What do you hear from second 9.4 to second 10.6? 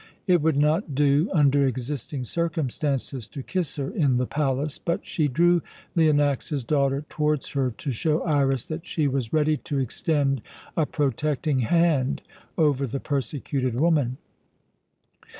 to extend